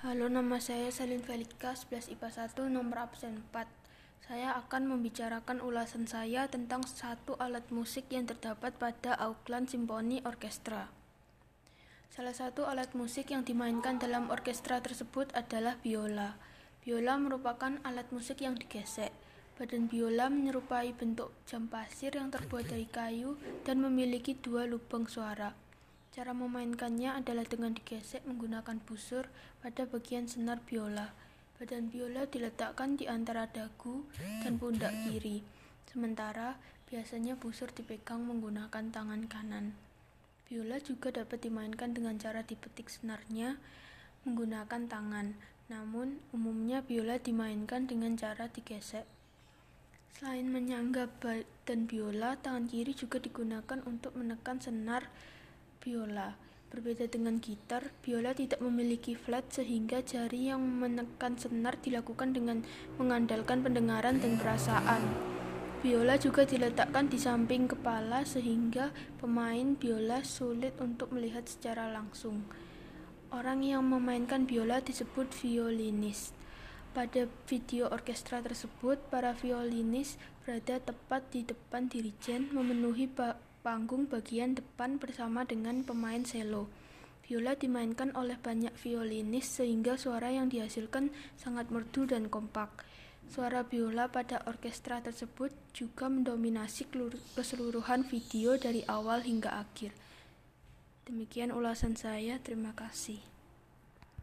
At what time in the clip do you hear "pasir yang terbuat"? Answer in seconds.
21.68-22.72